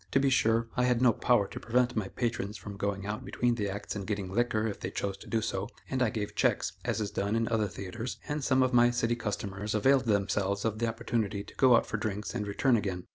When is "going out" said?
2.75-3.23